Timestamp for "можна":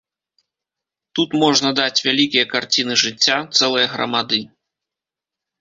1.43-1.69